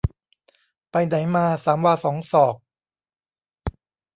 [0.91, 2.55] ไปไหนมา สามวาสองศอก